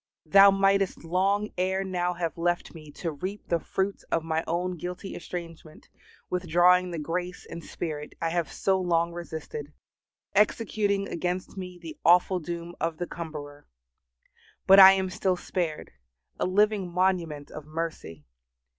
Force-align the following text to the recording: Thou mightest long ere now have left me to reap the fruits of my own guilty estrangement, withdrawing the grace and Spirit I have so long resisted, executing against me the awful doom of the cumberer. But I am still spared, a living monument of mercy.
Thou 0.25 0.49
mightest 0.49 1.03
long 1.03 1.51
ere 1.59 1.83
now 1.83 2.13
have 2.13 2.35
left 2.35 2.73
me 2.73 2.89
to 2.93 3.11
reap 3.11 3.47
the 3.49 3.59
fruits 3.59 4.01
of 4.11 4.23
my 4.23 4.43
own 4.47 4.75
guilty 4.75 5.13
estrangement, 5.15 5.89
withdrawing 6.27 6.89
the 6.89 6.97
grace 6.97 7.45
and 7.47 7.63
Spirit 7.63 8.15
I 8.19 8.29
have 8.29 8.51
so 8.51 8.79
long 8.81 9.13
resisted, 9.13 9.71
executing 10.33 11.07
against 11.07 11.55
me 11.55 11.77
the 11.77 11.99
awful 12.03 12.39
doom 12.39 12.75
of 12.79 12.97
the 12.97 13.05
cumberer. 13.05 13.67
But 14.65 14.79
I 14.79 14.93
am 14.93 15.11
still 15.11 15.35
spared, 15.37 15.91
a 16.39 16.47
living 16.47 16.91
monument 16.91 17.51
of 17.51 17.67
mercy. 17.67 18.25